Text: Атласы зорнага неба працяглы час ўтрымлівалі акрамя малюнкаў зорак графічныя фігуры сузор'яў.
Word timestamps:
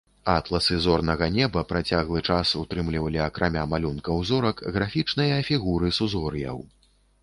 Атласы 0.35 0.77
зорнага 0.85 1.27
неба 1.35 1.63
працяглы 1.73 2.23
час 2.29 2.55
ўтрымлівалі 2.63 3.23
акрамя 3.29 3.69
малюнкаў 3.77 4.27
зорак 4.33 4.69
графічныя 4.75 5.41
фігуры 5.55 5.97
сузор'яў. 6.01 6.71